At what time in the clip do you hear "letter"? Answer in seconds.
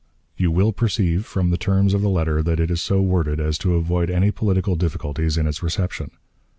2.09-2.41